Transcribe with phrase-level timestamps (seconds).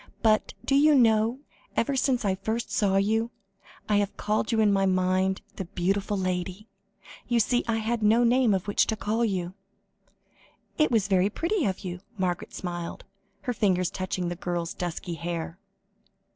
[0.23, 1.41] But, do you know,
[1.75, 3.29] ever since I first saw you,
[3.87, 6.67] I have called you in my mind 'the beautiful lady.'
[7.27, 9.53] You see, I had no name by which to call you."
[10.79, 13.05] "It was very pretty of you," Margaret smiled,
[13.41, 15.59] her fingers touching the girl's dusky hair.